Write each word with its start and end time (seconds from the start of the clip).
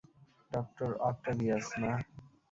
Doctor 0.51 0.89
Octavius, 1.09 1.65
না। 1.81 1.91